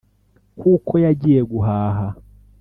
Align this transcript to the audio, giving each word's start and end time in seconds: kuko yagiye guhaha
kuko 0.59 0.93
yagiye 1.05 1.41
guhaha 1.51 2.07